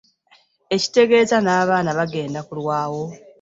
[0.75, 3.03] Ekitegeeza n'abaana bagenda kulwawo.